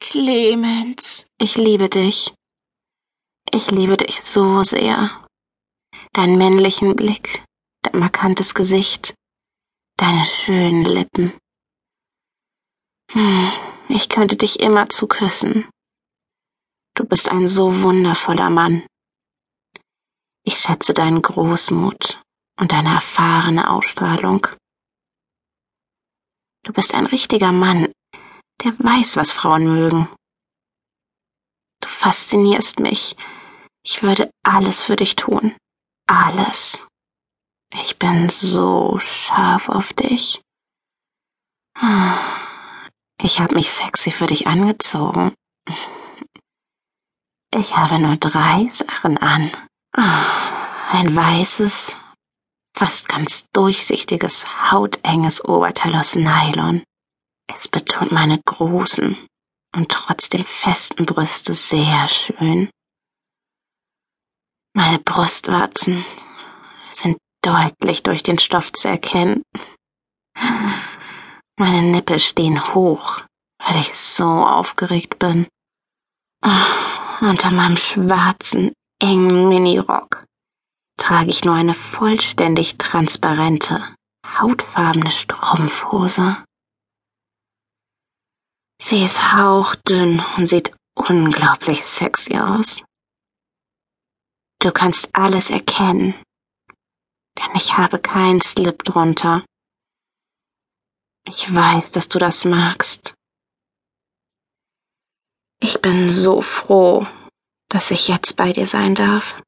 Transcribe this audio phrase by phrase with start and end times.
[0.00, 2.32] Clemens, ich liebe dich.
[3.50, 5.26] Ich liebe dich so sehr.
[6.12, 7.44] Deinen männlichen Blick,
[7.82, 9.14] dein markantes Gesicht,
[9.96, 11.38] deine schönen Lippen.
[13.10, 13.52] Hm,
[13.88, 15.68] ich könnte dich immer zu küssen.
[16.94, 18.86] Du bist ein so wundervoller Mann.
[20.44, 22.22] Ich schätze deinen Großmut
[22.58, 24.46] und deine erfahrene Ausstrahlung.
[26.64, 27.92] Du bist ein richtiger Mann,
[28.62, 30.08] der weiß, was Frauen mögen.
[31.80, 33.16] Du faszinierst mich.
[33.84, 35.56] Ich würde alles für dich tun.
[36.06, 36.86] Alles.
[37.72, 40.40] Ich bin so scharf auf dich.
[43.22, 45.34] Ich habe mich sexy für dich angezogen.
[47.54, 49.52] Ich habe nur drei Sachen an.
[49.92, 51.96] Ein weißes,
[52.76, 56.82] fast ganz durchsichtiges, hautenges Oberteil aus Nylon.
[57.52, 59.26] Es betont meine großen
[59.74, 62.70] und trotzdem festen Brüste sehr schön.
[64.74, 66.04] Meine Brustwarzen
[66.90, 69.42] sind deutlich durch den Stoff zu erkennen.
[71.56, 73.22] Meine Nippel stehen hoch,
[73.58, 75.48] weil ich so aufgeregt bin.
[77.20, 78.72] Unter meinem schwarzen,
[79.02, 80.24] engen Minirock
[80.96, 83.94] trage ich nur eine vollständig transparente,
[84.24, 86.36] hautfarbene Strumpfhose.
[88.80, 92.84] Sie ist hauchdünn und sieht unglaublich sexy aus.
[94.60, 96.14] Du kannst alles erkennen,
[97.38, 99.44] denn ich habe keinen Slip drunter.
[101.24, 103.14] Ich weiß, dass du das magst.
[105.60, 107.06] Ich bin so froh,
[107.68, 109.42] dass ich jetzt bei dir sein darf.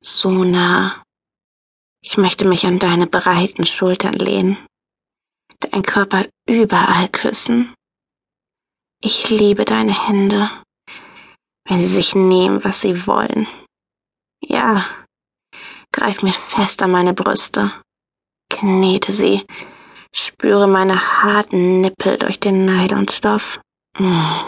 [0.00, 1.02] So nah.
[2.00, 4.56] Ich möchte mich an deine breiten Schultern lehnen,
[5.60, 7.74] deinen Körper überall küssen.
[9.04, 10.48] Ich liebe deine Hände,
[11.64, 13.48] wenn sie sich nehmen, was sie wollen.
[14.40, 14.86] Ja,
[15.92, 17.72] greif mir fest an meine Brüste,
[18.48, 19.44] knete sie,
[20.14, 23.58] spüre meine harten Nippel durch den Nylonstoff.
[23.98, 24.44] Mm.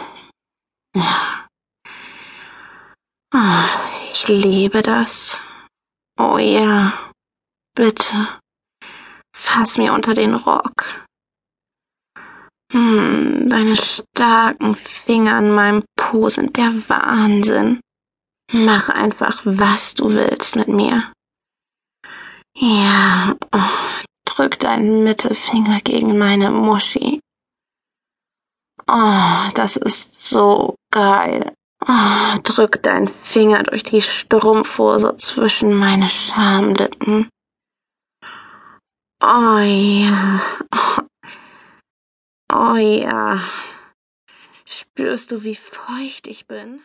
[0.95, 1.49] Ja.
[3.35, 5.37] Oh, ich liebe das.
[6.17, 6.93] Oh ja,
[7.75, 8.39] bitte,
[9.35, 11.04] fass mir unter den Rock.
[12.75, 17.79] Hm, deine starken Finger an meinem Po sind der Wahnsinn.
[18.53, 21.13] Mach einfach, was du willst mit mir.
[22.57, 27.21] Ja, oh, drück deinen Mittelfinger gegen meine Muschi.
[28.89, 31.55] Oh, das ist so geil.
[31.87, 37.29] Oh, drück deinen Finger durch die Strumpfhose zwischen meine Schamlippen.
[39.23, 40.41] Oh ja.
[40.75, 41.04] Oh,
[42.57, 43.41] Oh ja.
[44.65, 46.81] Spürst du, wie feucht ich bin?